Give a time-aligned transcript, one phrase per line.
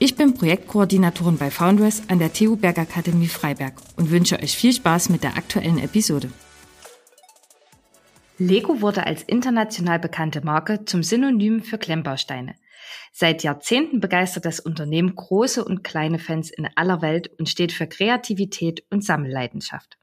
[0.00, 5.08] Ich bin Projektkoordinatorin bei Foundress an der TU Bergakademie Freiberg und wünsche euch viel Spaß
[5.08, 6.30] mit der aktuellen Episode.
[8.38, 12.54] Lego wurde als international bekannte Marke zum Synonym für Klemmbausteine.
[13.12, 17.88] Seit Jahrzehnten begeistert das Unternehmen große und kleine Fans in aller Welt und steht für
[17.88, 19.98] Kreativität und Sammelleidenschaft.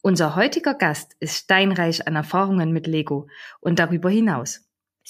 [0.00, 3.28] Unser heutiger Gast ist steinreich an Erfahrungen mit Lego
[3.60, 4.62] und darüber hinaus.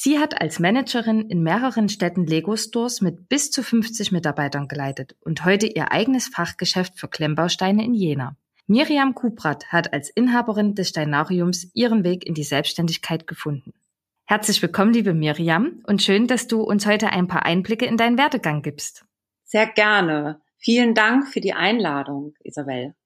[0.04, 5.14] Sie hat als Managerin in mehreren Städten Lego Stores mit bis zu 50 Mitarbeitern geleitet
[5.20, 8.36] und heute ihr eigenes Fachgeschäft für Klemmbausteine in Jena.
[8.66, 13.74] Miriam Kuprat hat als Inhaberin des Steinariums ihren Weg in die Selbstständigkeit gefunden.
[14.24, 18.18] Herzlich willkommen, liebe Miriam, und schön, dass du uns heute ein paar Einblicke in deinen
[18.18, 19.04] Werdegang gibst.
[19.44, 20.40] Sehr gerne.
[20.58, 22.96] Vielen Dank für die Einladung, Isabel.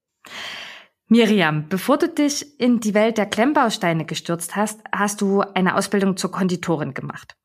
[1.09, 6.17] Miriam, bevor du dich in die Welt der Klemmbausteine gestürzt hast, hast du eine Ausbildung
[6.17, 7.37] zur Konditorin gemacht.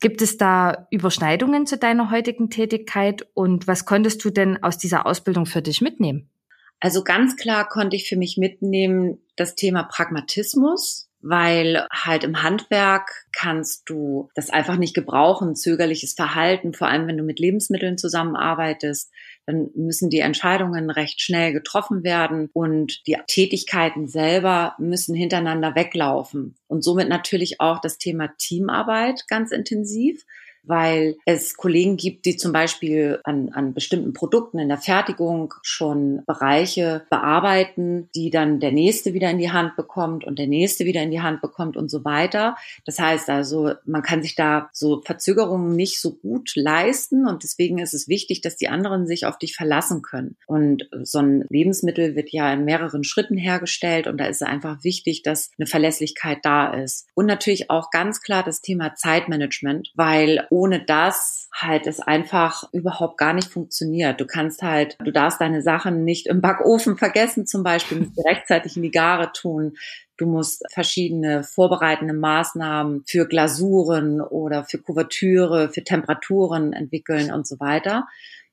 [0.00, 5.04] Gibt es da Überschneidungen zu deiner heutigen Tätigkeit und was konntest du denn aus dieser
[5.04, 6.30] Ausbildung für dich mitnehmen?
[6.78, 13.26] Also ganz klar konnte ich für mich mitnehmen das Thema Pragmatismus, weil halt im Handwerk
[13.32, 19.10] kannst du das einfach nicht gebrauchen, zögerliches Verhalten, vor allem wenn du mit Lebensmitteln zusammenarbeitest
[19.48, 26.54] dann müssen die Entscheidungen recht schnell getroffen werden und die Tätigkeiten selber müssen hintereinander weglaufen.
[26.66, 30.26] Und somit natürlich auch das Thema Teamarbeit ganz intensiv
[30.68, 36.22] weil es Kollegen gibt, die zum Beispiel an, an bestimmten Produkten in der Fertigung schon
[36.26, 41.02] Bereiche bearbeiten, die dann der nächste wieder in die Hand bekommt und der nächste wieder
[41.02, 42.56] in die Hand bekommt und so weiter.
[42.84, 47.78] Das heißt also, man kann sich da so Verzögerungen nicht so gut leisten und deswegen
[47.78, 50.36] ist es wichtig, dass die anderen sich auf dich verlassen können.
[50.46, 54.84] Und so ein Lebensmittel wird ja in mehreren Schritten hergestellt und da ist es einfach
[54.84, 57.06] wichtig, dass eine Verlässlichkeit da ist.
[57.14, 63.16] Und natürlich auch ganz klar das Thema Zeitmanagement, weil ohne das halt es einfach überhaupt
[63.16, 64.20] gar nicht funktioniert.
[64.20, 68.22] Du kannst halt, du darfst deine Sachen nicht im Backofen vergessen, zum Beispiel, musst du
[68.22, 69.76] rechtzeitig in die Gare tun.
[70.16, 77.60] Du musst verschiedene vorbereitende Maßnahmen für Glasuren oder für Kuvertüre, für Temperaturen entwickeln und so
[77.60, 78.08] weiter.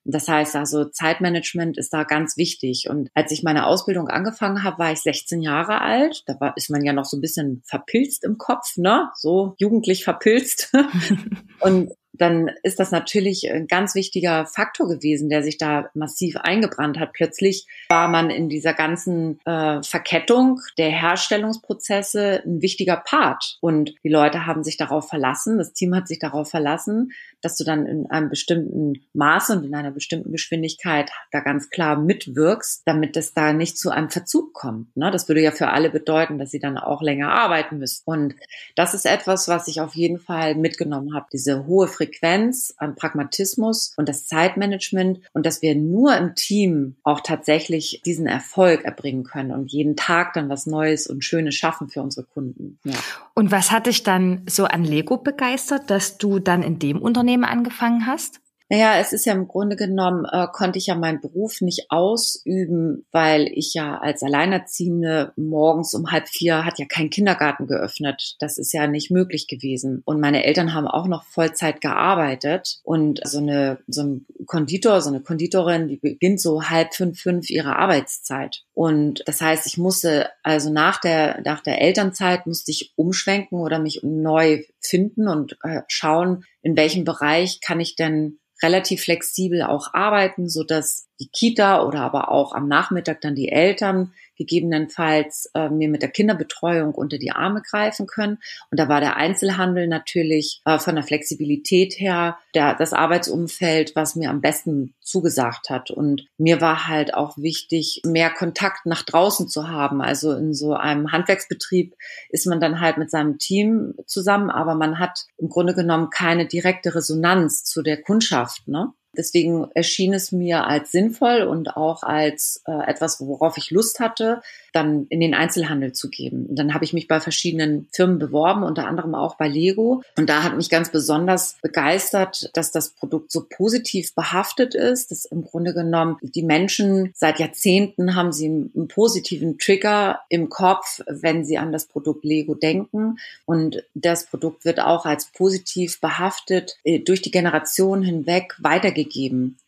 [0.06, 2.88] Das heißt also, Zeitmanagement ist da ganz wichtig.
[2.90, 6.24] Und als ich meine Ausbildung angefangen habe, war ich 16 Jahre alt.
[6.28, 9.10] Da war, ist man ja noch so ein bisschen verpilzt im Kopf, ne?
[9.16, 10.72] So jugendlich verpilzt.
[11.60, 17.00] und dann ist das natürlich ein ganz wichtiger Faktor gewesen, der sich da massiv eingebrannt
[17.00, 17.14] hat.
[17.14, 23.58] Plötzlich war man in dieser ganzen äh, Verkettung der Herstellungsprozesse ein wichtiger Part.
[23.62, 27.12] Und die Leute haben sich darauf verlassen, das Team hat sich darauf verlassen,
[27.42, 31.98] dass du dann in einem bestimmten Maße und in einer bestimmten Geschwindigkeit da ganz klar
[31.98, 34.96] mitwirkst, damit es da nicht zu einem Verzug kommt.
[34.98, 35.12] Ne?
[35.12, 38.02] Das würde ja für alle bedeuten, dass sie dann auch länger arbeiten müssen.
[38.06, 38.36] Und
[38.76, 42.96] das ist etwas, was ich auf jeden Fall mitgenommen habe, diese hohe Frequenz Frequenz, an
[42.96, 49.24] Pragmatismus und das Zeitmanagement und dass wir nur im Team auch tatsächlich diesen Erfolg erbringen
[49.24, 52.80] können und jeden Tag dann was Neues und Schönes schaffen für unsere Kunden.
[52.84, 52.94] Ja.
[53.34, 57.44] Und was hat dich dann so an Lego begeistert, dass du dann in dem Unternehmen
[57.44, 58.40] angefangen hast?
[58.68, 63.06] Naja, es ist ja im Grunde genommen, äh, konnte ich ja meinen Beruf nicht ausüben,
[63.12, 68.36] weil ich ja als Alleinerziehende morgens um halb vier hat ja kein Kindergarten geöffnet.
[68.40, 70.02] Das ist ja nicht möglich gewesen.
[70.06, 72.80] Und meine Eltern haben auch noch Vollzeit gearbeitet.
[72.82, 77.52] Und so eine, so ein Konditor, so eine Konditorin, die beginnt so halb fünf, fünf
[77.52, 78.64] ihre Arbeitszeit.
[78.74, 83.78] Und das heißt, ich musste also nach der, nach der Elternzeit musste ich umschwenken oder
[83.78, 89.94] mich neu finden und äh, schauen, in welchem Bereich kann ich denn relativ flexibel auch
[89.94, 95.70] arbeiten, so dass die Kita oder aber auch am Nachmittag dann die Eltern gegebenenfalls äh,
[95.70, 98.40] mir mit der Kinderbetreuung unter die Arme greifen können.
[98.70, 104.16] Und da war der Einzelhandel natürlich äh, von der Flexibilität her der, das Arbeitsumfeld, was
[104.16, 105.92] mir am besten zugesagt hat.
[105.92, 110.02] Und mir war halt auch wichtig, mehr Kontakt nach draußen zu haben.
[110.02, 111.96] Also in so einem Handwerksbetrieb
[112.30, 116.46] ist man dann halt mit seinem Team zusammen, aber man hat im Grunde genommen keine
[116.46, 118.68] direkte Resonanz zu der Kundschaft.
[118.68, 118.94] Ne?
[119.18, 124.42] Deswegen erschien es mir als sinnvoll und auch als äh, etwas, worauf ich Lust hatte,
[124.76, 126.48] dann in den Einzelhandel zu geben.
[126.48, 130.04] Und dann habe ich mich bei verschiedenen Firmen beworben, unter anderem auch bei Lego.
[130.18, 135.26] Und da hat mich ganz besonders begeistert, dass das Produkt so positiv behaftet ist, dass
[135.26, 141.46] im Grunde genommen die Menschen seit Jahrzehnten haben sie einen positiven Trigger im Kopf, wenn
[141.46, 143.18] sie an das Produkt Lego denken.
[143.46, 149.05] Und das Produkt wird auch als positiv behaftet äh, durch die Generation hinweg weitergegeben.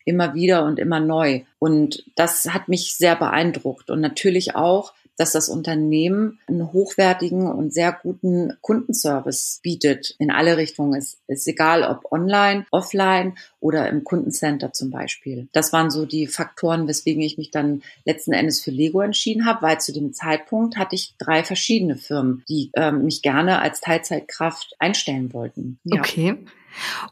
[0.04, 1.42] Immer wieder und immer neu.
[1.58, 3.90] Und das hat mich sehr beeindruckt.
[3.90, 10.56] Und natürlich auch, dass das Unternehmen einen hochwertigen und sehr guten Kundenservice bietet in alle
[10.56, 10.94] Richtungen.
[10.94, 15.48] Es ist egal, ob online, offline oder im Kundencenter zum Beispiel.
[15.52, 19.62] Das waren so die Faktoren, weswegen ich mich dann letzten Endes für Lego entschieden habe,
[19.62, 24.76] weil zu dem Zeitpunkt hatte ich drei verschiedene Firmen, die ähm, mich gerne als Teilzeitkraft
[24.78, 25.80] einstellen wollten.
[25.82, 25.98] Ja.
[25.98, 26.36] Okay.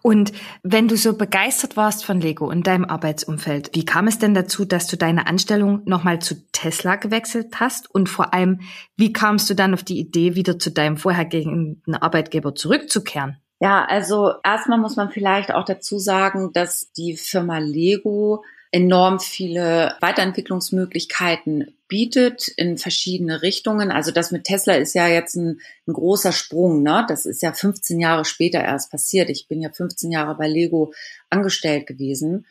[0.02, 0.32] Und
[0.62, 4.64] wenn du so begeistert warst von Lego und deinem Arbeitsumfeld, wie kam es denn dazu,
[4.64, 7.92] dass du deine Anstellung nochmal zu Tesla gewechselt hast?
[7.92, 8.60] Und vor allem,
[8.96, 13.36] wie kamst du dann auf die Idee, wieder zu deinem vorhergehenden Arbeitgeber zurückzukehren?
[13.58, 19.96] Ja, also erstmal muss man vielleicht auch dazu sagen, dass die Firma Lego enorm viele
[20.00, 23.90] Weiterentwicklungsmöglichkeiten bietet in verschiedene Richtungen.
[23.90, 26.82] Also das mit Tesla ist ja jetzt ein, ein, großer Sprung.
[26.82, 27.04] Ne?
[27.08, 29.30] Das ist ja 15 Jahre später erst passiert.
[29.30, 30.92] Ich bin ja 15 Jahre bei Lego
[31.30, 32.46] angestellt gewesen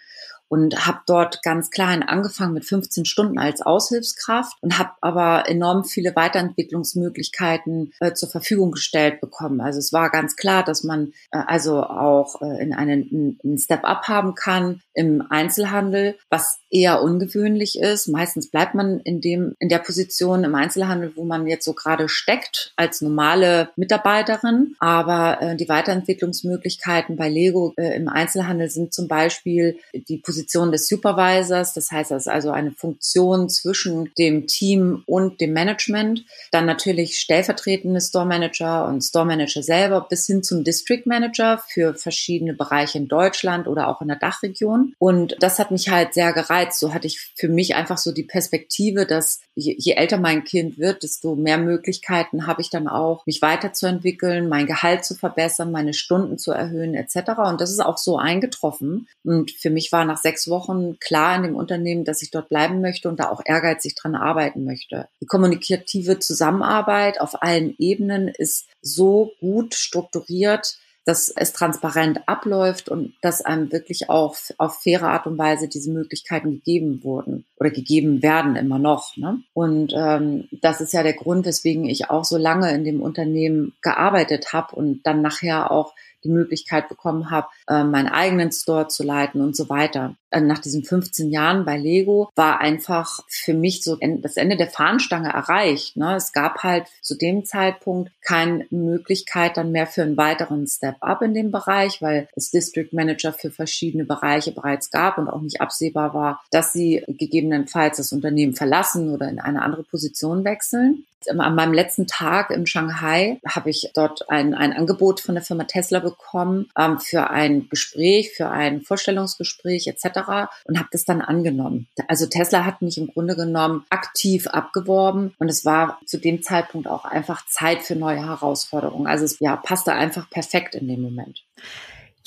[0.48, 5.84] und habe dort ganz klein angefangen mit 15 Stunden als Aushilfskraft und habe aber enorm
[5.84, 9.62] viele Weiterentwicklungsmöglichkeiten äh, zur Verfügung gestellt bekommen.
[9.62, 14.08] Also es war ganz klar, dass man äh, also auch äh, in einen, einen Step-up
[14.08, 18.08] haben kann im Einzelhandel, was eher ungewöhnlich ist.
[18.08, 22.08] Meistens bleibt man in dem in der Position im Einzelhandel, wo man jetzt so gerade
[22.08, 24.76] steckt als normale Mitarbeiterin.
[24.80, 30.72] Aber äh, die Weiterentwicklungsmöglichkeiten bei Lego äh, im Einzelhandel sind zum Beispiel die Position Position
[30.72, 31.74] des Supervisors.
[31.74, 36.24] Das heißt, das ist also eine Funktion zwischen dem Team und dem Management.
[36.52, 41.96] Dann natürlich stellvertretende Store Manager und Store Manager selber bis hin zum District Manager für
[41.96, 44.94] verschiedene Bereiche in Deutschland oder auch in der Dachregion.
[45.00, 46.80] Und das hat mich halt sehr gereizt.
[46.80, 50.78] So hatte ich für mich einfach so die Perspektive, dass je, je älter mein Kind
[50.78, 55.94] wird, desto mehr Möglichkeiten habe ich dann auch, mich weiterzuentwickeln, mein Gehalt zu verbessern, meine
[55.94, 57.32] Stunden zu erhöhen etc.
[57.48, 59.08] Und das ist auch so eingetroffen.
[59.24, 62.82] Und für mich war nach sechs Wochen klar in dem Unternehmen, dass ich dort bleiben
[62.82, 65.08] möchte und da auch ehrgeizig dran arbeiten möchte.
[65.22, 73.14] Die kommunikative Zusammenarbeit auf allen Ebenen ist so gut strukturiert, dass es transparent abläuft und
[73.22, 78.24] dass einem wirklich auch auf faire Art und Weise diese Möglichkeiten gegeben wurden oder gegeben
[78.24, 79.16] werden immer noch.
[79.16, 79.44] Ne?
[79.54, 83.74] Und ähm, das ist ja der Grund, weswegen ich auch so lange in dem Unternehmen
[83.84, 85.94] gearbeitet habe und dann nachher auch
[86.26, 90.16] die Möglichkeit bekommen habe, äh, meinen eigenen Store zu leiten und so weiter.
[90.36, 94.68] Äh, nach diesen 15 Jahren bei Lego war einfach für mich so das Ende der
[94.68, 95.96] Fahnenstange erreicht.
[95.96, 96.16] Ne?
[96.16, 101.34] Es gab halt zu dem Zeitpunkt keine Möglichkeit dann mehr für einen weiteren Step-up in
[101.34, 106.14] dem Bereich, weil es District Manager für verschiedene Bereiche bereits gab und auch nicht absehbar
[106.14, 111.74] war, dass sie gegebenenfalls das Unternehmen verlassen oder in eine andere Position wechseln an meinem
[111.74, 116.70] letzten Tag in Shanghai habe ich dort ein, ein Angebot von der Firma Tesla bekommen
[116.78, 120.50] ähm, für ein Gespräch, für ein Vorstellungsgespräch etc.
[120.66, 121.88] und habe das dann angenommen.
[122.08, 126.88] Also Tesla hat mich im Grunde genommen aktiv abgeworben und es war zu dem Zeitpunkt
[126.88, 129.08] auch einfach Zeit für neue Herausforderungen.
[129.08, 131.44] Also es ja, passte einfach perfekt in dem Moment.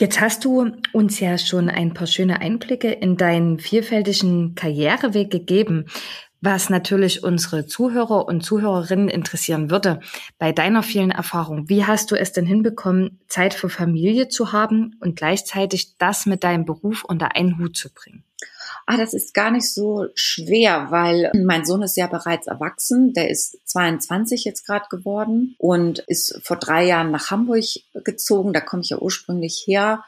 [0.00, 5.87] Jetzt hast du uns ja schon ein paar schöne Einblicke in deinen vielfältigen Karriereweg gegeben.
[6.40, 10.00] Was natürlich unsere Zuhörer und Zuhörerinnen interessieren würde,
[10.38, 14.97] bei deiner vielen Erfahrung, wie hast du es denn hinbekommen, Zeit für Familie zu haben
[15.00, 18.23] und gleichzeitig das mit deinem Beruf unter einen Hut zu bringen?
[18.90, 23.12] Ah, das ist gar nicht so schwer, weil mein Sohn ist ja bereits erwachsen.
[23.12, 28.54] Der ist 22 jetzt gerade geworden und ist vor drei Jahren nach Hamburg gezogen.
[28.54, 30.04] Da komme ich ja ursprünglich her,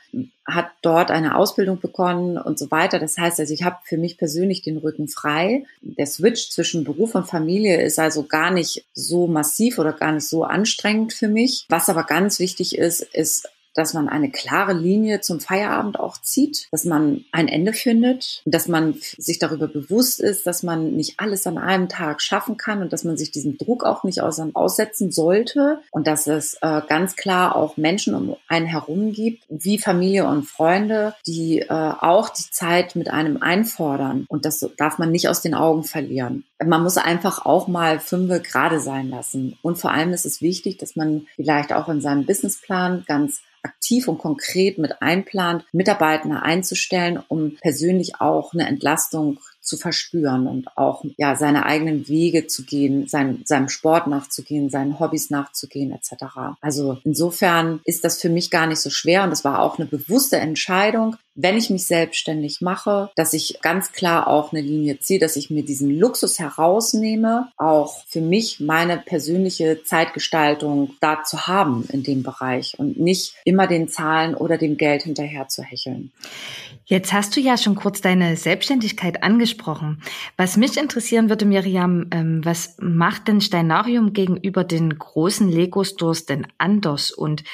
[0.47, 2.99] hat dort eine Ausbildung begonnen und so weiter.
[2.99, 5.67] Das heißt also, ich habe für mich persönlich den Rücken frei.
[5.83, 10.27] Der Switch zwischen Beruf und Familie ist also gar nicht so massiv oder gar nicht
[10.27, 11.67] so anstrengend für mich.
[11.69, 16.69] Was aber ganz wichtig ist, ist dass man eine klare Linie zum Feierabend auch zieht,
[16.73, 21.47] dass man ein Ende findet, dass man sich darüber bewusst ist, dass man nicht alles
[21.47, 25.81] an einem Tag schaffen kann und dass man sich diesem Druck auch nicht aussetzen sollte
[25.91, 30.45] und dass es äh, ganz klar auch Menschen um einen herum gibt, wie Familie und
[30.45, 35.43] Freunde, die äh, auch die Zeit mit einem einfordern und das darf man nicht aus
[35.43, 36.45] den Augen verlieren.
[36.62, 40.79] Man muss einfach auch mal fünfe gerade sein lassen und vor allem ist es wichtig,
[40.79, 47.23] dass man vielleicht auch in seinem Businessplan ganz aktiv und konkret mit einplant, Mitarbeiter einzustellen,
[47.29, 53.07] um persönlich auch eine Entlastung zu verspüren und auch ja seine eigenen Wege zu gehen,
[53.07, 56.25] sein, seinem Sport nachzugehen, seinen Hobbys nachzugehen etc.
[56.61, 59.87] Also insofern ist das für mich gar nicht so schwer und es war auch eine
[59.87, 65.21] bewusste Entscheidung, wenn ich mich selbstständig mache, dass ich ganz klar auch eine Linie ziehe,
[65.21, 71.87] dass ich mir diesen Luxus herausnehme, auch für mich meine persönliche Zeitgestaltung da zu haben
[71.93, 76.13] in dem Bereich und nicht immer den Zahlen oder dem Geld hinterher zu hecheln.
[76.85, 80.03] Jetzt hast du ja schon kurz deine Selbstständigkeit angesprochen.
[80.37, 86.49] Was mich interessieren würde, Miriam, ähm, was macht denn Steinarium gegenüber den großen Lego-Stores denn
[86.59, 87.13] anders?
[87.13, 87.45] Und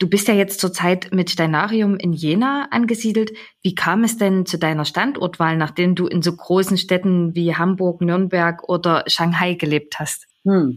[0.00, 3.32] du bist ja jetzt zurzeit mit Steinarium in Jena angesiedelt.
[3.62, 8.00] Wie kam es denn zu deiner Standortwahl, nachdem du in so großen Städten wie Hamburg,
[8.00, 10.26] Nürnberg oder Shanghai gelebt hast?
[10.44, 10.76] Hm.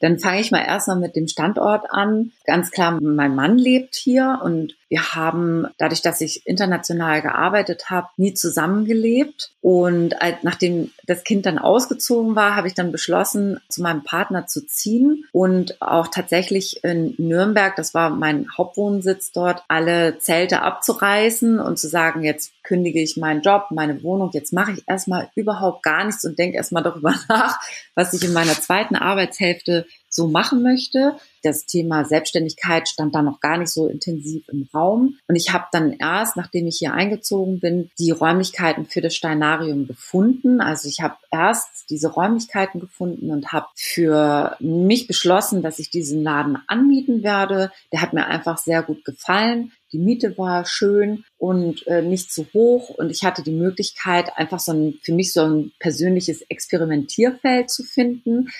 [0.00, 2.30] Dann fange ich mal erstmal mit dem Standort an.
[2.46, 8.08] Ganz klar, mein Mann lebt hier und wir haben, dadurch, dass ich international gearbeitet habe,
[8.16, 9.52] nie zusammengelebt.
[9.62, 14.66] Und nachdem das Kind dann ausgezogen war, habe ich dann beschlossen, zu meinem Partner zu
[14.66, 21.78] ziehen und auch tatsächlich in Nürnberg, das war mein Hauptwohnsitz dort, alle Zelte abzureißen und
[21.78, 26.04] zu sagen, jetzt kündige ich meinen Job, meine Wohnung, jetzt mache ich erstmal überhaupt gar
[26.04, 27.60] nichts und denke erstmal darüber nach,
[27.94, 31.16] was ich in meiner zweiten Arbeitshälfte so machen möchte.
[31.42, 35.16] Das Thema Selbstständigkeit stand da noch gar nicht so intensiv im Raum.
[35.26, 39.86] Und ich habe dann erst, nachdem ich hier eingezogen bin, die Räumlichkeiten für das Steinarium
[39.86, 40.60] gefunden.
[40.60, 46.22] Also ich habe erst diese Räumlichkeiten gefunden und habe für mich beschlossen, dass ich diesen
[46.22, 47.70] Laden anmieten werde.
[47.92, 49.72] Der hat mir einfach sehr gut gefallen.
[49.92, 54.60] Die Miete war schön und äh, nicht zu hoch und ich hatte die Möglichkeit, einfach
[54.60, 58.50] so ein, für mich so ein persönliches Experimentierfeld zu finden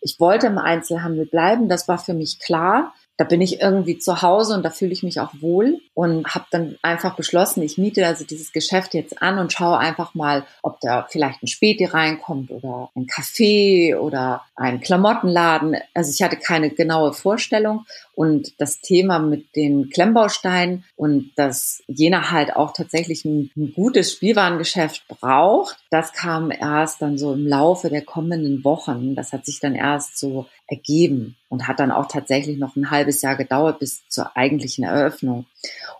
[0.00, 2.94] ich wollte im Einzelhandel bleiben, das war für mich klar.
[3.20, 6.46] Da bin ich irgendwie zu Hause und da fühle ich mich auch wohl und habe
[6.50, 10.80] dann einfach beschlossen, ich miete also dieses Geschäft jetzt an und schaue einfach mal, ob
[10.80, 15.76] da vielleicht ein Späti reinkommt oder ein Café oder ein Klamottenladen.
[15.92, 17.84] Also ich hatte keine genaue Vorstellung
[18.14, 24.12] und das Thema mit den Klemmbausteinen und dass Jena halt auch tatsächlich ein, ein gutes
[24.12, 29.14] Spielwarengeschäft braucht, das kam erst dann so im Laufe der kommenden Wochen.
[29.14, 33.22] Das hat sich dann erst so ergeben und hat dann auch tatsächlich noch ein halbes
[33.22, 35.46] Jahr gedauert bis zur eigentlichen Eröffnung.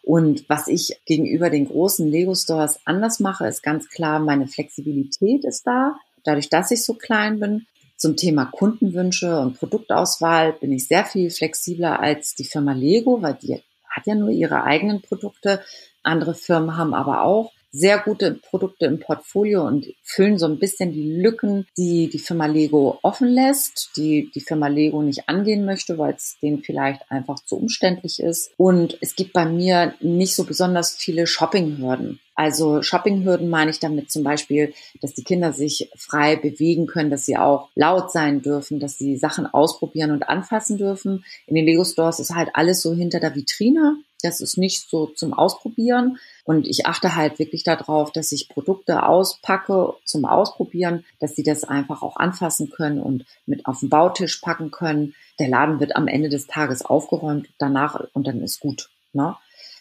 [0.03, 5.45] Und was ich gegenüber den großen Lego Stores anders mache, ist ganz klar, meine Flexibilität
[5.45, 5.97] ist da.
[6.25, 11.31] Dadurch, dass ich so klein bin, zum Thema Kundenwünsche und Produktauswahl bin ich sehr viel
[11.31, 15.61] flexibler als die Firma Lego, weil die hat ja nur ihre eigenen Produkte.
[16.03, 20.93] Andere Firmen haben aber auch sehr gute Produkte im Portfolio und füllen so ein bisschen
[20.93, 25.99] die Lücken, die die Firma Lego offen lässt, die die Firma Lego nicht angehen möchte,
[25.99, 28.53] weil es denen vielleicht einfach zu umständlich ist.
[28.57, 32.21] Und es gibt bei mir nicht so besonders viele Shoppinghürden.
[32.35, 34.73] Also Shoppinghürden meine ich damit zum Beispiel,
[35.03, 39.19] dass die Kinder sich frei bewegen können, dass sie auch laut sein dürfen, dass sie
[39.19, 41.25] Sachen ausprobieren und anfassen dürfen.
[41.47, 43.99] In den Lego Stores ist halt alles so hinter der Vitrine.
[44.21, 46.19] Das ist nicht so zum Ausprobieren.
[46.45, 51.65] Und ich achte halt wirklich darauf, dass ich Produkte auspacke zum Ausprobieren, dass sie das
[51.65, 55.15] einfach auch anfassen können und mit auf den Bautisch packen können.
[55.39, 58.91] Der Laden wird am Ende des Tages aufgeräumt danach und dann ist gut.
[59.13, 59.37] Ne?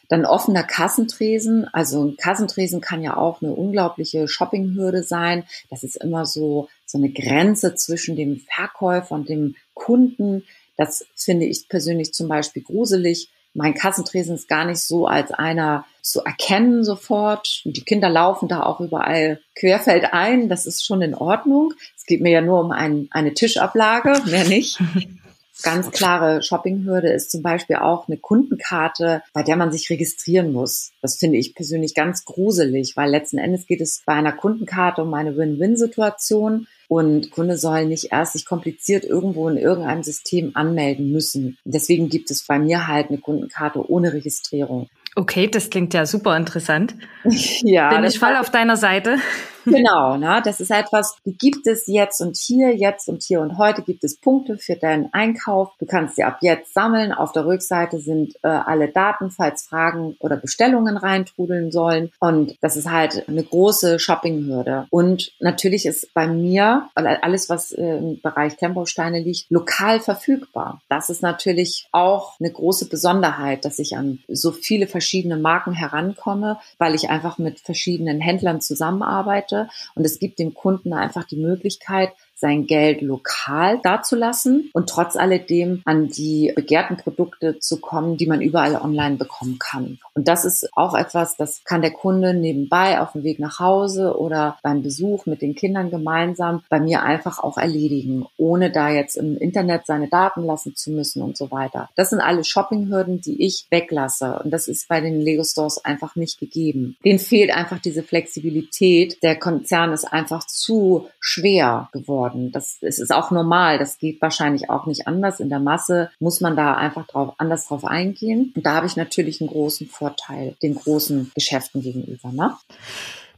[0.09, 1.67] Dann offener Kassentresen.
[1.71, 5.43] Also ein Kassentresen kann ja auch eine unglaubliche Shoppinghürde sein.
[5.69, 10.43] Das ist immer so, so eine Grenze zwischen dem Verkäufer und dem Kunden.
[10.77, 15.85] Das finde ich persönlich zum Beispiel gruselig mein Kassentresen ist gar nicht so als einer
[16.01, 17.61] zu erkennen sofort.
[17.65, 20.49] Und die Kinder laufen da auch überall querfeld ein.
[20.49, 21.73] Das ist schon in Ordnung.
[21.95, 24.79] Es geht mir ja nur um ein, eine Tischablage, mehr nicht.
[25.63, 30.91] Ganz klare Shoppinghürde ist zum Beispiel auch eine Kundenkarte, bei der man sich registrieren muss.
[31.01, 35.13] Das finde ich persönlich ganz gruselig, weil letzten Endes geht es bei einer Kundenkarte um
[35.13, 36.67] eine Win-Win-Situation.
[36.87, 41.57] Und Kunde soll nicht erst sich kompliziert irgendwo in irgendeinem System anmelden müssen.
[41.63, 44.89] Deswegen gibt es bei mir halt eine Kundenkarte ohne Registrierung.
[45.15, 46.95] Okay, das klingt ja super interessant.
[47.63, 47.89] ja.
[47.93, 49.17] Bin ich voll auf deiner Seite.
[49.65, 50.41] Genau, ne?
[50.43, 54.03] das ist etwas, die gibt es jetzt und hier, jetzt und hier und heute gibt
[54.03, 55.71] es Punkte für deinen Einkauf.
[55.79, 57.13] Du kannst sie ab jetzt sammeln.
[57.13, 62.11] Auf der Rückseite sind äh, alle Daten, falls Fragen oder Bestellungen reintrudeln sollen.
[62.19, 64.87] Und das ist halt eine große Shoppinghürde.
[64.89, 70.81] Und natürlich ist bei mir alles, was äh, im Bereich Temposteine liegt, lokal verfügbar.
[70.89, 76.59] Das ist natürlich auch eine große Besonderheit, dass ich an so viele verschiedene Marken herankomme,
[76.77, 79.48] weil ich einfach mit verschiedenen Händlern zusammenarbeite
[79.95, 85.81] und es gibt dem Kunden einfach die Möglichkeit, sein Geld lokal dazulassen und trotz alledem
[85.85, 89.99] an die begehrten Produkte zu kommen, die man überall online bekommen kann.
[90.13, 94.17] Und das ist auch etwas, das kann der Kunde nebenbei auf dem Weg nach Hause
[94.17, 99.15] oder beim Besuch mit den Kindern gemeinsam bei mir einfach auch erledigen, ohne da jetzt
[99.15, 101.89] im Internet seine Daten lassen zu müssen und so weiter.
[101.95, 104.39] Das sind alle Shoppinghürden, die ich weglasse.
[104.43, 106.97] Und das ist bei den Lego Stores einfach nicht gegeben.
[107.03, 109.21] Denen fehlt einfach diese Flexibilität.
[109.23, 112.28] Der Konzern ist einfach zu schwer geworden.
[112.51, 113.77] Das, das ist auch normal.
[113.77, 115.39] Das geht wahrscheinlich auch nicht anders.
[115.39, 118.53] In der Masse muss man da einfach drauf, anders drauf eingehen.
[118.55, 122.31] Und da habe ich natürlich einen großen Vorteil den großen Geschäften gegenüber.
[122.31, 122.53] Ne?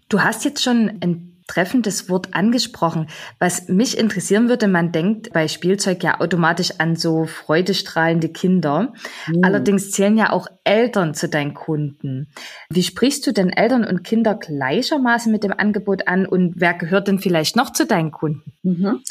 [0.09, 3.07] Du hast jetzt schon ein treffendes Wort angesprochen.
[3.37, 8.93] Was mich interessieren würde, man denkt bei Spielzeug ja automatisch an so freudestrahlende Kinder.
[9.27, 9.43] Mhm.
[9.43, 12.29] Allerdings zählen ja auch Eltern zu deinen Kunden.
[12.69, 17.09] Wie sprichst du denn Eltern und Kinder gleichermaßen mit dem Angebot an und wer gehört
[17.09, 18.53] denn vielleicht noch zu deinen Kunden?
[18.63, 19.03] Mhm.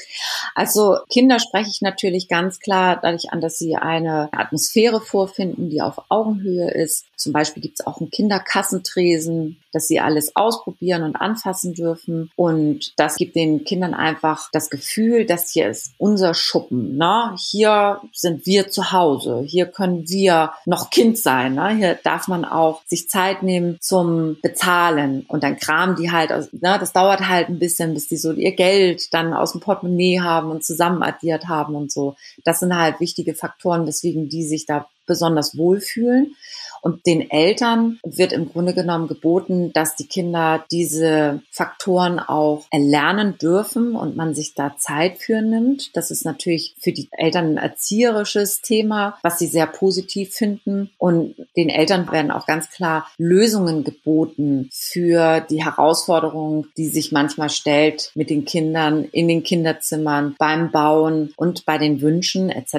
[0.55, 5.83] Also Kinder spreche ich natürlich ganz klar dadurch an, dass sie eine Atmosphäre vorfinden, die
[5.83, 7.07] auf Augenhöhe ist.
[7.17, 12.31] Zum Beispiel gibt es auch einen Kinderkassentresen, dass sie alles ausprobieren und anfassen dürfen.
[12.35, 16.97] Und das gibt den Kindern einfach das Gefühl, dass hier ist unser Schuppen.
[16.97, 17.35] Ne?
[17.39, 19.43] Hier sind wir zu Hause.
[19.47, 21.55] Hier können wir noch Kind sein.
[21.55, 21.77] Ne?
[21.77, 25.25] Hier darf man auch sich Zeit nehmen zum Bezahlen.
[25.29, 26.79] Und dann kramen die halt, ne?
[26.79, 30.51] das dauert halt ein bisschen, bis die so ihr Geld dann aus dem Portemonnaie haben
[30.51, 32.17] und zusammen addiert haben und so.
[32.45, 36.37] Das sind halt wichtige Faktoren, weswegen die sich da besonders wohlfühlen.
[36.83, 43.37] Und den Eltern wird im Grunde genommen geboten, dass die Kinder diese Faktoren auch erlernen
[43.39, 45.97] dürfen und man sich da Zeit für nimmt.
[45.97, 50.91] Das ist natürlich für die Eltern ein erzieherisches Thema, was sie sehr positiv finden.
[50.99, 57.51] Und den Eltern werden auch ganz klar Lösungen geboten für die Herausforderung, die sich manchmal
[57.51, 62.73] stellt mit den Kindern in den Kinderzimmern, beim Bauen und bei den Wünschen etc.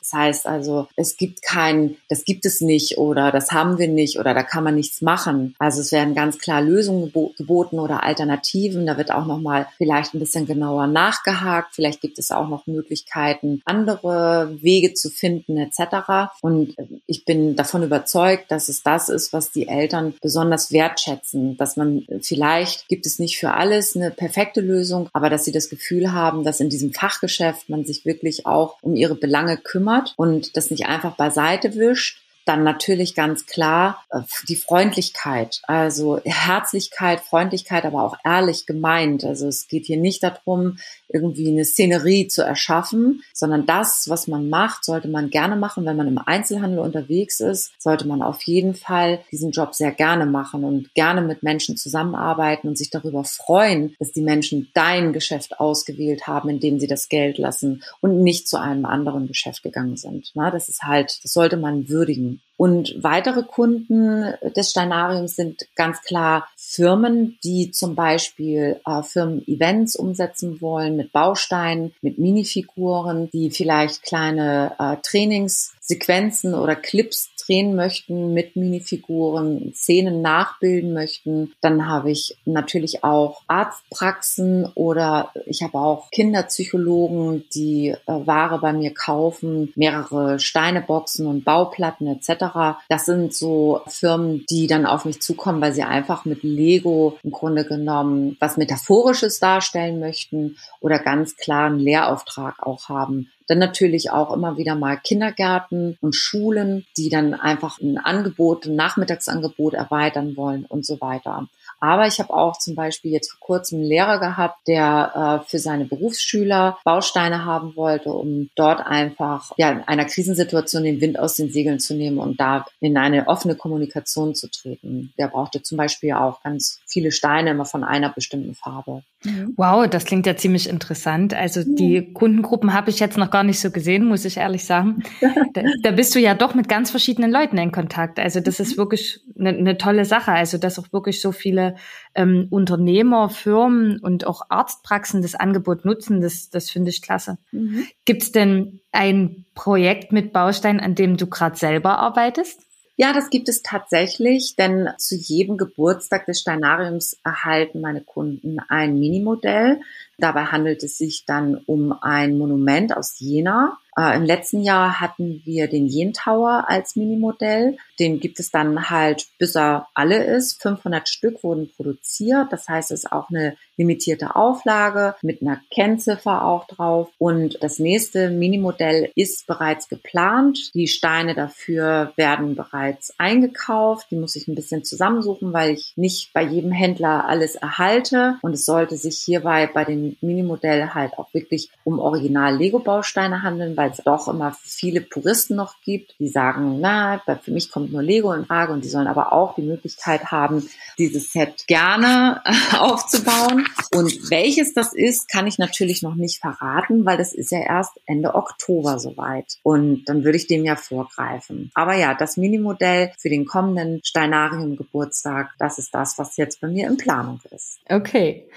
[0.00, 4.18] Das heißt also, es gibt kein, das gibt es nicht oder das haben wir nicht
[4.18, 5.54] oder da kann man nichts machen.
[5.58, 8.86] Also es werden ganz klar Lösungen geboten oder Alternativen.
[8.86, 11.74] Da wird auch nochmal vielleicht ein bisschen genauer nachgehakt.
[11.74, 16.32] Vielleicht gibt es auch noch Möglichkeiten, andere Wege zu finden etc.
[16.40, 16.76] Und
[17.06, 22.06] ich bin davon überzeugt, dass es das ist, was die Eltern besonders wertschätzen, dass man
[22.22, 26.42] vielleicht gibt es nicht für alles eine perfekte Lösung, aber dass sie das Gefühl haben,
[26.42, 30.86] dass in diesem Fachgeschäft man sich wirklich auch um ihre Belange kümmert und das nicht
[30.86, 38.16] einfach beiseite wischt, dann natürlich ganz klar äh, die Freundlichkeit, also Herzlichkeit, Freundlichkeit, aber auch
[38.24, 39.24] ehrlich gemeint.
[39.24, 40.78] Also es geht hier nicht darum,
[41.08, 45.84] irgendwie eine Szenerie zu erschaffen, sondern das, was man macht, sollte man gerne machen.
[45.84, 50.26] Wenn man im Einzelhandel unterwegs ist, sollte man auf jeden Fall diesen Job sehr gerne
[50.26, 55.60] machen und gerne mit Menschen zusammenarbeiten und sich darüber freuen, dass die Menschen dein Geschäft
[55.60, 59.96] ausgewählt haben, in dem sie das Geld lassen und nicht zu einem anderen Geschäft gegangen
[59.96, 60.30] sind.
[60.34, 62.35] Na, das ist halt, das sollte man würdigen.
[62.58, 70.60] Und weitere Kunden des Steinariums sind ganz klar Firmen, die zum Beispiel äh, Firmen-Events umsetzen
[70.62, 78.56] wollen mit Bausteinen, mit Minifiguren, die vielleicht kleine äh, Trainingssequenzen oder Clips drehen möchten mit
[78.56, 81.52] Minifiguren, Szenen nachbilden möchten.
[81.60, 88.72] Dann habe ich natürlich auch Arztpraxen oder ich habe auch Kinderpsychologen, die äh, Ware bei
[88.72, 92.78] mir kaufen, mehrere Steineboxen und Bauplatten etc.
[92.88, 97.30] Das sind so Firmen, die dann auf mich zukommen, weil sie einfach mit Lego im
[97.30, 103.30] Grunde genommen was Metaphorisches darstellen möchten oder ganz klar einen Lehrauftrag auch haben.
[103.46, 108.76] Dann natürlich auch immer wieder mal Kindergärten und Schulen, die dann einfach ein Angebot, ein
[108.76, 111.48] Nachmittagsangebot erweitern wollen und so weiter.
[111.78, 115.58] Aber ich habe auch zum Beispiel jetzt vor kurzem einen Lehrer gehabt, der äh, für
[115.58, 121.36] seine Berufsschüler Bausteine haben wollte, um dort einfach ja, in einer Krisensituation den Wind aus
[121.36, 125.12] den Segeln zu nehmen und da in eine offene Kommunikation zu treten.
[125.18, 129.02] Der brauchte zum Beispiel auch ganz viele Steine immer von einer bestimmten Farbe.
[129.26, 129.54] Mhm.
[129.56, 131.34] Wow, das klingt ja ziemlich interessant.
[131.34, 135.02] Also die Kundengruppen habe ich jetzt noch gar nicht so gesehen, muss ich ehrlich sagen.
[135.52, 138.18] Da, da, bist du ja doch mit ganz verschiedenen Leuten in Kontakt.
[138.18, 138.78] Also das ist mhm.
[138.78, 140.32] wirklich eine, eine tolle Sache.
[140.32, 141.76] Also dass auch wirklich so viele
[142.14, 147.38] ähm, Unternehmer, Firmen und auch Arztpraxen das Angebot nutzen, das, das finde ich klasse.
[147.52, 147.86] Mhm.
[148.04, 152.65] Gibt es denn ein Projekt mit Baustein, an dem du gerade selber arbeitest?
[152.98, 158.98] Ja, das gibt es tatsächlich, denn zu jedem Geburtstag des Steinariums erhalten meine Kunden ein
[158.98, 159.80] Minimodell.
[160.16, 165.40] Dabei handelt es sich dann um ein Monument aus Jena Äh, Im letzten Jahr hatten
[165.44, 167.78] wir den Yen Tower als Minimodell.
[167.98, 170.60] Den gibt es dann halt, bis er alle ist.
[170.60, 172.52] 500 Stück wurden produziert.
[172.52, 177.08] Das heißt, es ist auch eine limitierte Auflage mit einer Kennziffer auch drauf.
[177.18, 180.74] Und das nächste Minimodell ist bereits geplant.
[180.74, 184.08] Die Steine dafür werden bereits eingekauft.
[184.10, 188.36] Die muss ich ein bisschen zusammensuchen, weil ich nicht bei jedem Händler alles erhalte.
[188.42, 193.76] Und es sollte sich hierbei bei dem Minimodell halt auch wirklich um original Lego-Bausteine handeln,
[193.76, 198.02] weil es doch immer viele Puristen noch gibt, die sagen, na, für mich kommt nur
[198.02, 200.68] Lego in Frage und die sollen aber auch die Möglichkeit haben,
[200.98, 202.42] dieses Set gerne
[202.78, 203.66] aufzubauen.
[203.94, 207.92] Und welches das ist, kann ich natürlich noch nicht verraten, weil das ist ja erst
[208.06, 209.58] Ende Oktober soweit.
[209.62, 211.70] Und dann würde ich dem ja vorgreifen.
[211.74, 216.88] Aber ja, das Minimodell für den kommenden Steinarium-Geburtstag, das ist das, was jetzt bei mir
[216.88, 217.78] in Planung ist.
[217.88, 218.48] Okay.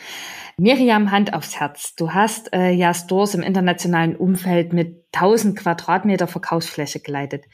[0.60, 1.96] Miriam, Hand aufs Herz.
[1.96, 7.46] Du hast äh, ja Stores im internationalen Umfeld mit 1000 Quadratmeter Verkaufsfläche geleitet.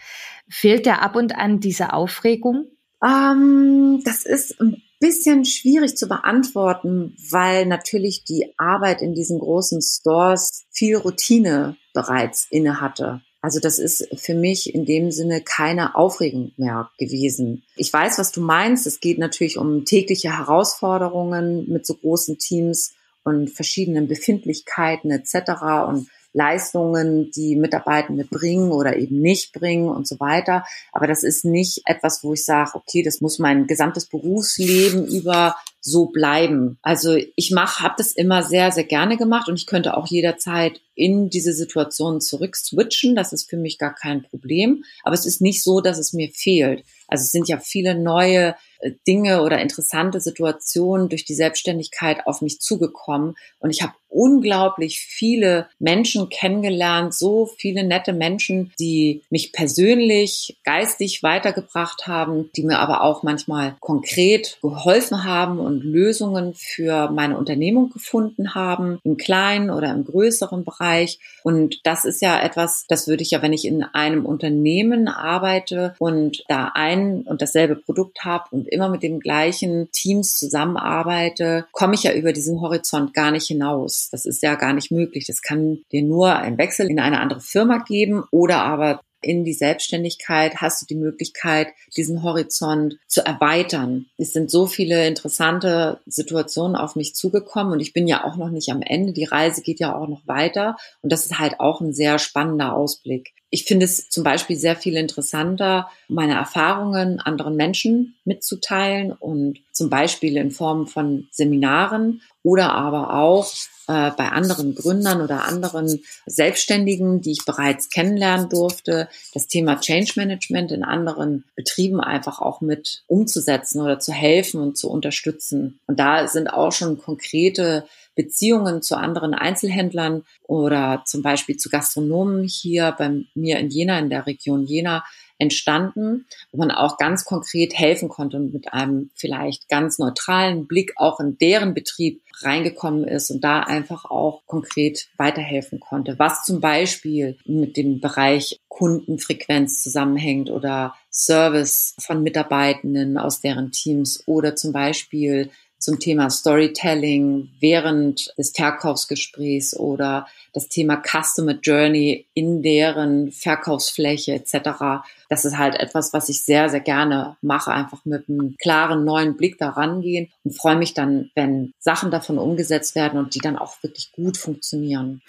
[0.50, 2.66] Fehlt dir ab und an diese Aufregung?
[3.04, 9.82] Ähm, das ist ein bisschen schwierig zu beantworten, weil natürlich die Arbeit in diesen großen
[9.82, 13.22] Stores viel Routine bereits inne hatte.
[13.42, 17.64] Also das ist für mich in dem Sinne keine Aufregung mehr gewesen.
[17.76, 18.88] Ich weiß, was du meinst.
[18.88, 25.52] Es geht natürlich um tägliche Herausforderungen mit so großen Teams und verschiedenen Befindlichkeiten etc.
[25.88, 30.66] und Leistungen, die Mitarbeitende bringen oder eben nicht bringen und so weiter.
[30.92, 35.56] Aber das ist nicht etwas, wo ich sage, okay, das muss mein gesamtes Berufsleben über
[35.80, 36.78] so bleiben.
[36.82, 40.82] Also ich mache, habe das immer sehr, sehr gerne gemacht und ich könnte auch jederzeit
[40.96, 43.16] in diese Situation zurück switchen.
[43.16, 44.84] Das ist für mich gar kein Problem.
[45.04, 46.84] Aber es ist nicht so, dass es mir fehlt.
[47.16, 52.42] Also es sind ja viele neue äh, Dinge oder interessante Situationen durch die Selbstständigkeit auf
[52.42, 53.36] mich zugekommen.
[53.60, 61.22] Und ich habe unglaublich viele Menschen kennengelernt, so viele nette Menschen, die mich persönlich, geistig
[61.22, 67.90] weitergebracht haben, die mir aber auch manchmal konkret geholfen haben und Lösungen für meine Unternehmung
[67.90, 71.20] gefunden haben, im kleinen oder im größeren Bereich.
[71.44, 75.96] Und das ist ja etwas, das würde ich ja, wenn ich in einem Unternehmen arbeite
[76.00, 81.96] und da ein und dasselbe Produkt habe und immer mit den gleichen Teams zusammenarbeite, komme
[81.96, 84.10] ich ja über diesen Horizont gar nicht hinaus.
[84.12, 85.26] Das ist ja gar nicht möglich.
[85.28, 89.54] Das kann dir nur ein Wechsel in eine andere Firma geben oder aber in die
[89.54, 94.06] Selbstständigkeit hast du die Möglichkeit, diesen Horizont zu erweitern.
[94.18, 98.50] Es sind so viele interessante Situationen auf mich zugekommen und ich bin ja auch noch
[98.50, 99.14] nicht am Ende.
[99.14, 102.74] Die Reise geht ja auch noch weiter und das ist halt auch ein sehr spannender
[102.74, 103.34] Ausblick.
[103.50, 109.90] Ich finde es zum Beispiel sehr viel interessanter, meine Erfahrungen anderen Menschen mitzuteilen und zum
[109.90, 113.52] Beispiel in Form von Seminaren oder aber auch
[113.88, 120.14] äh, bei anderen Gründern oder anderen Selbstständigen, die ich bereits kennenlernen durfte, das Thema Change
[120.16, 125.80] Management in anderen Betrieben einfach auch mit umzusetzen oder zu helfen und zu unterstützen.
[125.88, 132.44] Und da sind auch schon konkrete Beziehungen zu anderen Einzelhändlern oder zum Beispiel zu Gastronomen
[132.44, 135.04] hier bei mir in Jena, in der Region Jena,
[135.38, 140.94] entstanden, wo man auch ganz konkret helfen konnte und mit einem vielleicht ganz neutralen Blick
[140.96, 146.60] auch in deren Betrieb reingekommen ist und da einfach auch konkret weiterhelfen konnte, was zum
[146.60, 154.74] Beispiel mit dem Bereich Kundenfrequenz zusammenhängt oder Service von Mitarbeitenden aus deren Teams oder zum
[154.74, 164.34] Beispiel zum Thema Storytelling während des Verkaufsgesprächs oder das Thema Customer Journey in deren Verkaufsfläche
[164.34, 165.06] etc.
[165.30, 169.38] Das ist halt etwas, was ich sehr, sehr gerne mache, einfach mit einem klaren neuen
[169.38, 173.58] Blick da rangehen und freue mich dann, wenn Sachen davon umgesetzt werden und die dann
[173.58, 175.22] auch wirklich gut funktionieren.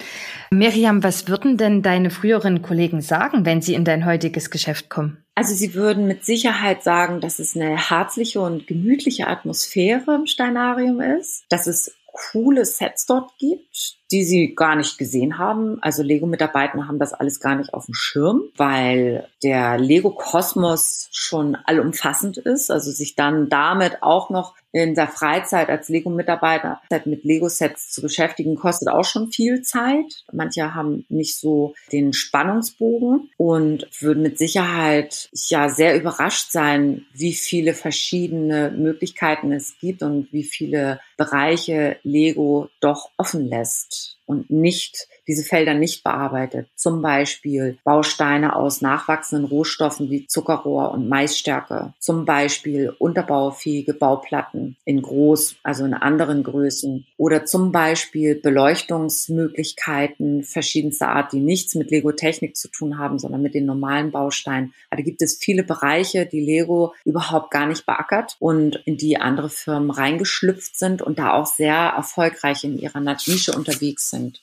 [0.51, 5.23] Miriam, was würden denn deine früheren Kollegen sagen, wenn sie in dein heutiges Geschäft kommen?
[5.35, 11.01] Also sie würden mit Sicherheit sagen, dass es eine herzliche und gemütliche Atmosphäre im Steinarium
[11.01, 15.79] ist, dass es coole Sets dort gibt, die sie gar nicht gesehen haben.
[15.83, 22.37] Also Lego-Mitarbeiter haben das alles gar nicht auf dem Schirm, weil der Lego-Kosmos schon allumfassend
[22.39, 22.71] ist.
[22.71, 28.57] Also sich dann damit auch noch in der Freizeit als Lego-Mitarbeiter mit Lego-Sets zu beschäftigen,
[28.57, 30.25] kostet auch schon viel Zeit.
[30.33, 37.33] Manche haben nicht so den Spannungsbogen und würden mit Sicherheit ja sehr überrascht sein, wie
[37.33, 43.96] viele verschiedene Möglichkeiten es gibt und wie viele Bereiche Lego doch offen lässt
[44.27, 46.69] und nicht diese Felder nicht bearbeitet.
[46.77, 51.93] Zum Beispiel Bausteine aus nachwachsenden Rohstoffen wie Zuckerrohr und Maisstärke.
[51.99, 57.07] Zum Beispiel unterbaufähige Bauplatten in groß, also in anderen Größen.
[57.17, 63.55] Oder zum Beispiel Beleuchtungsmöglichkeiten verschiedenster Art, die nichts mit Lego-Technik zu tun haben, sondern mit
[63.55, 64.73] den normalen Bausteinen.
[64.91, 69.51] Also gibt es viele Bereiche, die Lego überhaupt gar nicht beackert und in die andere
[69.51, 74.41] Firmen reingeschlüpft sind und da auch sehr erfolgreich in ihrer Nische unterwegs sind.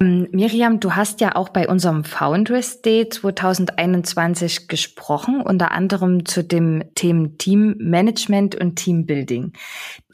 [0.00, 6.44] Ähm, Miriam, du hast ja auch bei unserem Founders Day 2021 gesprochen, unter anderem zu
[6.44, 9.52] dem Themen Teammanagement und Teambuilding.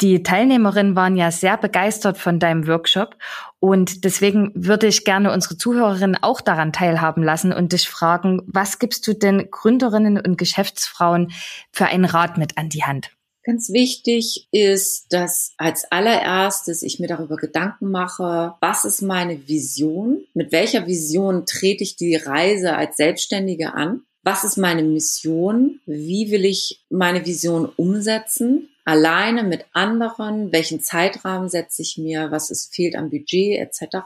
[0.00, 3.16] Die Teilnehmerinnen waren ja sehr begeistert von deinem Workshop
[3.58, 8.78] und deswegen würde ich gerne unsere Zuhörerinnen auch daran teilhaben lassen und dich fragen, was
[8.78, 11.32] gibst du denn Gründerinnen und Geschäftsfrauen
[11.72, 13.10] für einen Rat mit an die Hand?
[13.44, 20.24] Ganz wichtig ist, dass als allererstes ich mir darüber Gedanken mache, was ist meine Vision?
[20.32, 24.02] Mit welcher Vision trete ich die Reise als Selbstständige an?
[24.22, 25.80] Was ist meine Mission?
[25.86, 28.68] Wie will ich meine Vision umsetzen?
[28.84, 30.52] Alleine mit anderen?
[30.52, 32.30] Welchen Zeitrahmen setze ich mir?
[32.30, 33.96] Was ist, fehlt am Budget etc.?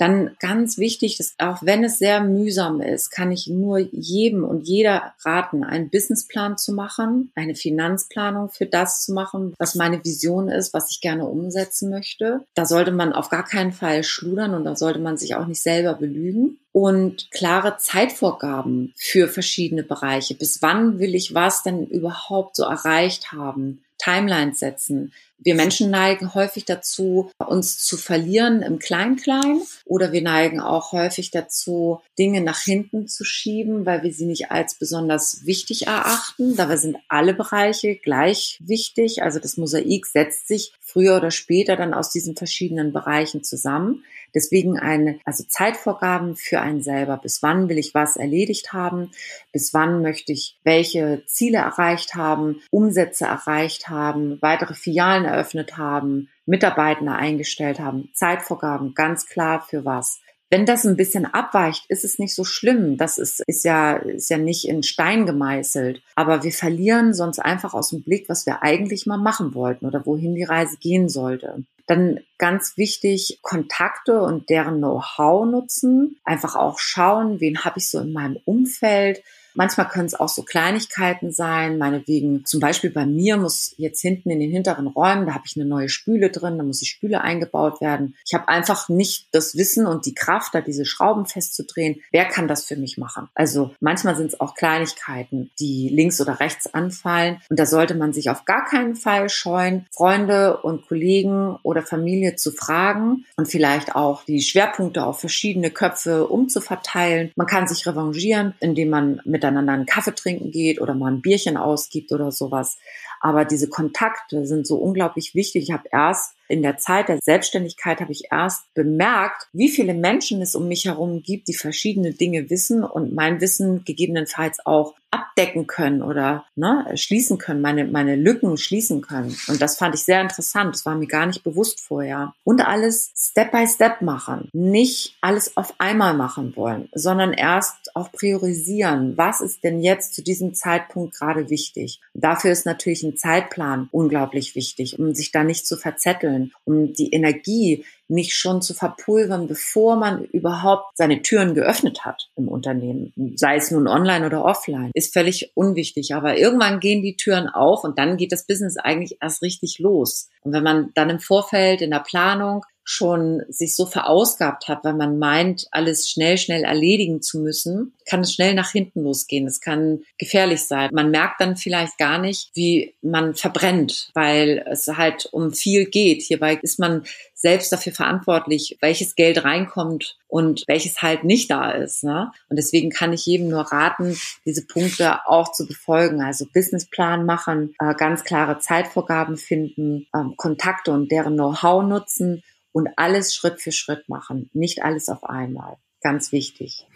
[0.00, 4.66] Dann ganz wichtig, dass auch wenn es sehr mühsam ist, kann ich nur jedem und
[4.66, 10.48] jeder raten, einen Businessplan zu machen, eine Finanzplanung für das zu machen, was meine Vision
[10.48, 12.40] ist, was ich gerne umsetzen möchte.
[12.54, 15.62] Da sollte man auf gar keinen Fall schludern und da sollte man sich auch nicht
[15.62, 20.34] selber belügen und klare Zeitvorgaben für verschiedene Bereiche.
[20.34, 23.82] Bis wann will ich was denn überhaupt so erreicht haben?
[23.98, 25.12] Timelines setzen.
[25.42, 31.30] Wir Menschen neigen häufig dazu, uns zu verlieren im Klein-Klein oder wir neigen auch häufig
[31.30, 36.56] dazu, Dinge nach hinten zu schieben, weil wir sie nicht als besonders wichtig erachten.
[36.56, 39.22] Dabei sind alle Bereiche gleich wichtig.
[39.22, 44.04] Also das Mosaik setzt sich früher oder später dann aus diesen verschiedenen Bereichen zusammen.
[44.34, 47.16] Deswegen eine, also Zeitvorgaben für einen selber.
[47.16, 49.10] Bis wann will ich was erledigt haben?
[49.52, 56.28] Bis wann möchte ich welche Ziele erreicht haben, Umsätze erreicht haben, weitere Filialen eröffnet haben,
[56.46, 60.20] Mitarbeiter eingestellt haben, Zeitvorgaben, ganz klar für was.
[60.52, 62.96] Wenn das ein bisschen abweicht, ist es nicht so schlimm.
[62.96, 66.02] Das ist, ist ja, ist ja nicht in Stein gemeißelt.
[66.16, 70.04] Aber wir verlieren sonst einfach aus dem Blick, was wir eigentlich mal machen wollten oder
[70.06, 71.62] wohin die Reise gehen sollte.
[71.86, 76.16] Dann ganz wichtig, Kontakte und deren Know-how nutzen.
[76.24, 79.22] Einfach auch schauen, wen habe ich so in meinem Umfeld
[79.54, 84.30] Manchmal können es auch so Kleinigkeiten sein, meinetwegen zum Beispiel bei mir muss jetzt hinten
[84.30, 87.20] in den hinteren Räumen, da habe ich eine neue Spüle drin, da muss die Spüle
[87.20, 88.16] eingebaut werden.
[88.24, 92.00] Ich habe einfach nicht das Wissen und die Kraft, da diese Schrauben festzudrehen.
[92.12, 93.28] Wer kann das für mich machen?
[93.34, 98.12] Also manchmal sind es auch Kleinigkeiten, die links oder rechts anfallen und da sollte man
[98.12, 103.96] sich auf gar keinen Fall scheuen, Freunde und Kollegen oder Familie zu fragen und vielleicht
[103.96, 107.32] auch die Schwerpunkte auf verschiedene Köpfe umzuverteilen.
[107.34, 111.22] Man kann sich revanchieren, indem man mit miteinander einen Kaffee trinken geht oder mal ein
[111.22, 112.78] Bierchen ausgibt oder sowas.
[113.20, 115.64] Aber diese Kontakte sind so unglaublich wichtig.
[115.64, 120.42] Ich habe erst in der Zeit der Selbstständigkeit habe ich erst bemerkt, wie viele Menschen
[120.42, 125.66] es um mich herum gibt, die verschiedene Dinge wissen und mein Wissen gegebenenfalls auch abdecken
[125.66, 129.36] können oder ne, schließen können, meine, meine Lücken schließen können.
[129.48, 130.74] Und das fand ich sehr interessant.
[130.74, 132.32] Das war mir gar nicht bewusst vorher.
[132.44, 134.48] Und alles Step by Step machen.
[134.52, 139.16] Nicht alles auf einmal machen wollen, sondern erst auch priorisieren.
[139.16, 142.00] Was ist denn jetzt zu diesem Zeitpunkt gerade wichtig?
[142.14, 147.12] Dafür ist natürlich ein Zeitplan unglaublich wichtig, um sich da nicht zu verzetteln, um die
[147.12, 153.12] Energie nicht schon zu verpulvern, bevor man überhaupt seine Türen geöffnet hat im Unternehmen.
[153.36, 156.14] Sei es nun online oder offline, ist völlig unwichtig.
[156.14, 160.28] Aber irgendwann gehen die Türen auf und dann geht das Business eigentlich erst richtig los.
[160.42, 164.94] Und wenn man dann im Vorfeld in der Planung schon sich so verausgabt hat, weil
[164.94, 169.46] man meint, alles schnell, schnell erledigen zu müssen, kann es schnell nach hinten losgehen.
[169.46, 170.90] Es kann gefährlich sein.
[170.92, 176.22] Man merkt dann vielleicht gar nicht, wie man verbrennt, weil es halt um viel geht.
[176.22, 182.02] Hierbei ist man selbst dafür verantwortlich, welches Geld reinkommt und welches halt nicht da ist.
[182.02, 182.32] Ne?
[182.48, 186.20] Und deswegen kann ich jedem nur raten, diese Punkte auch zu befolgen.
[186.22, 192.88] Also Businessplan machen, äh, ganz klare Zeitvorgaben finden, ähm, Kontakte und deren Know-how nutzen und
[192.96, 195.76] alles Schritt für Schritt machen, nicht alles auf einmal.
[196.02, 196.86] Ganz wichtig.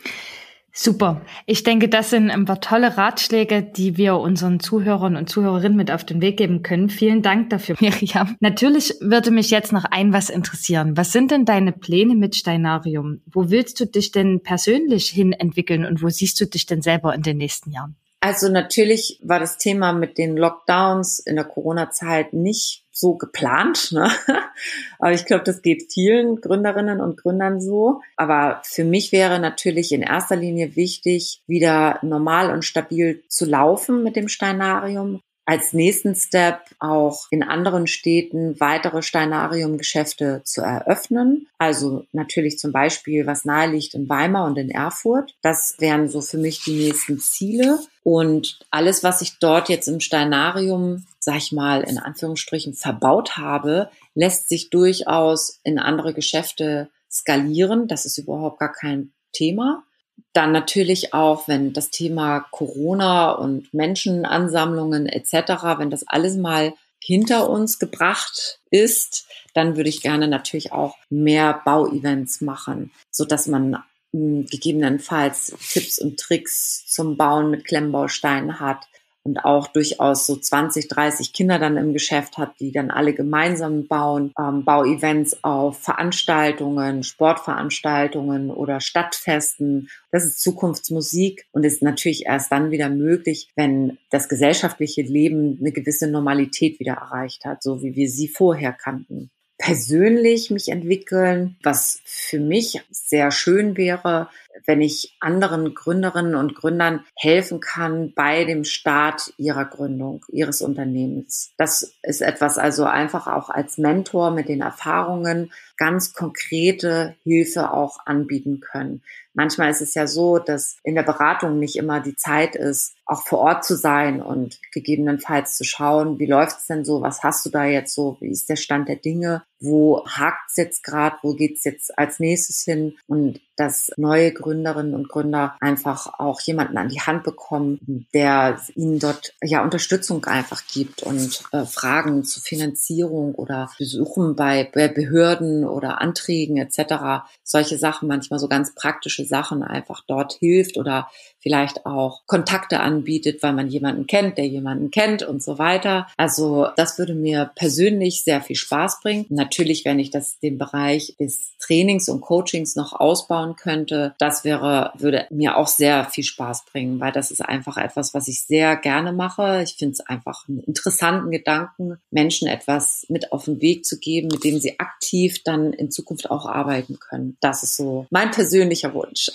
[0.76, 1.20] Super.
[1.46, 5.92] Ich denke, das sind ein paar tolle Ratschläge, die wir unseren Zuhörern und Zuhörerinnen mit
[5.92, 6.90] auf den Weg geben können.
[6.90, 8.36] Vielen Dank dafür, Miriam.
[8.40, 10.96] Natürlich würde mich jetzt noch ein was interessieren.
[10.96, 13.22] Was sind denn deine Pläne mit Steinarium?
[13.26, 17.14] Wo willst du dich denn persönlich hin entwickeln und wo siehst du dich denn selber
[17.14, 17.94] in den nächsten Jahren?
[18.18, 23.92] Also natürlich war das Thema mit den Lockdowns in der Corona-Zeit nicht so geplant.
[23.92, 24.08] Ne?
[24.98, 28.00] Aber ich glaube, das geht vielen Gründerinnen und Gründern so.
[28.16, 34.02] Aber für mich wäre natürlich in erster Linie wichtig, wieder normal und stabil zu laufen
[34.02, 41.48] mit dem Steinarium als nächsten Step auch in anderen Städten weitere Steinarium-Geschäfte zu eröffnen.
[41.58, 45.34] Also natürlich zum Beispiel, was nahe liegt in Weimar und in Erfurt.
[45.42, 47.78] Das wären so für mich die nächsten Ziele.
[48.02, 53.90] Und alles, was ich dort jetzt im Steinarium, sag ich mal, in Anführungsstrichen verbaut habe,
[54.14, 57.86] lässt sich durchaus in andere Geschäfte skalieren.
[57.86, 59.84] Das ist überhaupt gar kein Thema.
[60.32, 67.50] Dann natürlich auch, wenn das Thema Corona und Menschenansammlungen etc., wenn das alles mal hinter
[67.50, 73.82] uns gebracht ist, dann würde ich gerne natürlich auch mehr Bauevents machen, so dass man
[74.12, 78.86] hm, gegebenenfalls Tipps und Tricks zum Bauen mit Klemmbausteinen hat,
[79.24, 83.86] und auch durchaus so 20, 30 Kinder dann im Geschäft hat, die dann alle gemeinsam
[83.86, 89.88] bauen, ähm, Bauevents auf Veranstaltungen, Sportveranstaltungen oder Stadtfesten.
[90.10, 95.72] Das ist Zukunftsmusik und ist natürlich erst dann wieder möglich, wenn das gesellschaftliche Leben eine
[95.72, 102.00] gewisse Normalität wieder erreicht hat, so wie wir sie vorher kannten persönlich mich entwickeln, was
[102.04, 104.28] für mich sehr schön wäre,
[104.66, 111.52] wenn ich anderen Gründerinnen und Gründern helfen kann bei dem Start ihrer Gründung, ihres Unternehmens.
[111.56, 117.98] Das ist etwas also einfach auch als Mentor mit den Erfahrungen ganz konkrete Hilfe auch
[118.06, 119.02] anbieten können.
[119.32, 123.22] Manchmal ist es ja so, dass in der Beratung nicht immer die Zeit ist, auch
[123.22, 127.44] vor Ort zu sein und gegebenenfalls zu schauen, wie läuft es denn so, was hast
[127.44, 131.16] du da jetzt so, wie ist der Stand der Dinge, wo hakt es jetzt gerade,
[131.22, 136.40] wo geht es jetzt als nächstes hin und dass neue Gründerinnen und Gründer einfach auch
[136.40, 142.24] jemanden an die Hand bekommen, der ihnen dort ja Unterstützung einfach gibt und äh, Fragen
[142.24, 147.26] zur Finanzierung oder Besuchen bei, bei Behörden oder Anträgen etc.
[147.42, 151.08] Solche Sachen, manchmal so ganz praktische Sachen einfach dort hilft oder
[151.44, 156.08] vielleicht auch Kontakte anbietet, weil man jemanden kennt, der jemanden kennt und so weiter.
[156.16, 159.26] Also das würde mir persönlich sehr viel Spaß bringen.
[159.28, 164.92] Natürlich, wenn ich das den Bereich des Trainings und Coachings noch ausbauen könnte, das wäre,
[164.96, 168.76] würde mir auch sehr viel Spaß bringen, weil das ist einfach etwas, was ich sehr
[168.76, 169.62] gerne mache.
[169.62, 174.28] Ich finde es einfach einen interessanten Gedanken, Menschen etwas mit auf den Weg zu geben,
[174.28, 177.36] mit dem sie aktiv dann in Zukunft auch arbeiten können.
[177.40, 179.30] Das ist so mein persönlicher Wunsch.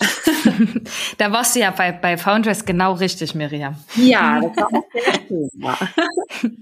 [1.18, 3.76] da warst du ja bei bei Foundress genau richtig, Miriam.
[3.96, 6.58] Ja, das war auch sehr schön.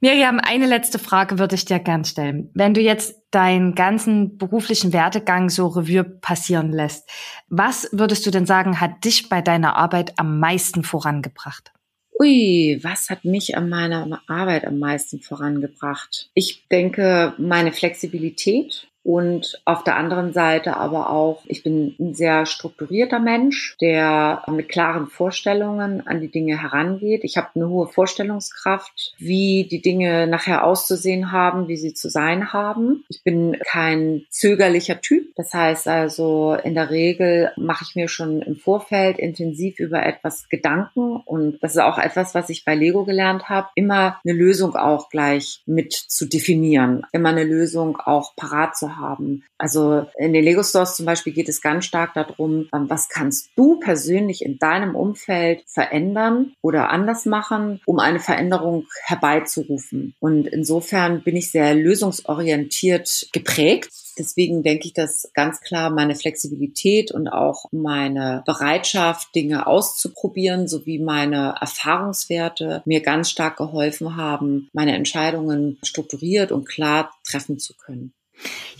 [0.00, 2.50] Miriam, eine letzte Frage würde ich dir gern stellen.
[2.54, 7.10] Wenn du jetzt deinen ganzen beruflichen Werdegang so Revue passieren lässt,
[7.48, 11.72] was würdest du denn sagen, hat dich bei deiner Arbeit am meisten vorangebracht?
[12.18, 16.30] Ui, was hat mich an meiner Arbeit am meisten vorangebracht?
[16.34, 22.44] Ich denke, meine Flexibilität und auf der anderen Seite aber auch, ich bin ein sehr
[22.44, 27.24] strukturierter Mensch, der mit klaren Vorstellungen an die Dinge herangeht.
[27.24, 32.52] Ich habe eine hohe Vorstellungskraft, wie die Dinge nachher auszusehen haben, wie sie zu sein
[32.52, 33.04] haben.
[33.08, 35.34] Ich bin kein zögerlicher Typ.
[35.34, 40.48] Das heißt also, in der Regel mache ich mir schon im Vorfeld intensiv über etwas
[40.50, 41.16] Gedanken.
[41.24, 45.08] Und das ist auch etwas, was ich bei Lego gelernt habe, immer eine Lösung auch
[45.08, 49.44] gleich mit zu definieren, immer eine Lösung auch parat zu haben.
[49.58, 53.50] Also in den Lego Stores zum Beispiel geht es ganz stark darum, ähm, was kannst
[53.56, 60.14] du persönlich in deinem Umfeld verändern oder anders machen, um eine Veränderung herbeizurufen.
[60.20, 63.90] Und insofern bin ich sehr lösungsorientiert geprägt.
[64.18, 70.98] Deswegen denke ich, dass ganz klar meine Flexibilität und auch meine Bereitschaft, Dinge auszuprobieren, sowie
[70.98, 78.12] meine Erfahrungswerte mir ganz stark geholfen haben, meine Entscheidungen strukturiert und klar treffen zu können.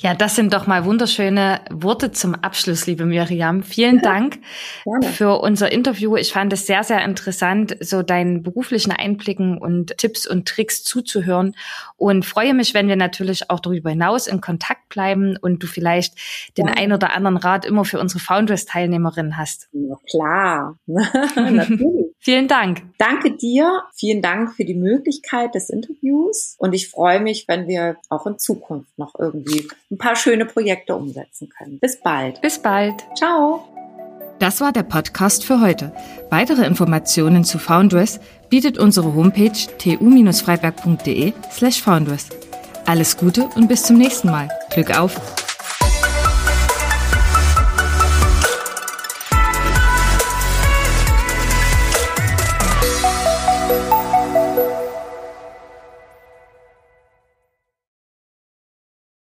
[0.03, 3.63] Ja, das sind doch mal wunderschöne Worte zum Abschluss, liebe Miriam.
[3.63, 4.39] Vielen Dank
[5.13, 6.17] für unser Interview.
[6.17, 11.55] Ich fand es sehr, sehr interessant, so deinen beruflichen Einblicken und Tipps und Tricks zuzuhören
[11.99, 16.15] und freue mich, wenn wir natürlich auch darüber hinaus in Kontakt bleiben und du vielleicht
[16.57, 16.75] den ja.
[16.79, 19.69] ein oder anderen Rat immer für unsere Foundress-Teilnehmerinnen hast.
[19.73, 22.07] Ja, klar, natürlich.
[22.23, 22.83] Vielen Dank.
[22.99, 23.83] Danke dir.
[23.95, 26.55] Vielen Dank für die Möglichkeit des Interviews.
[26.59, 29.15] Und ich freue mich, wenn wir auch in Zukunft noch
[29.51, 31.79] irgendwie ein paar schöne Projekte umsetzen können.
[31.79, 32.41] Bis bald.
[32.41, 32.95] Bis bald.
[33.17, 33.67] Ciao.
[34.39, 35.93] Das war der Podcast für heute.
[36.31, 42.31] Weitere Informationen zu Foundress bietet unsere Homepage tu-freiberg.de slash foundress.
[42.87, 44.49] Alles Gute und bis zum nächsten Mal.
[44.71, 45.50] Glück auf!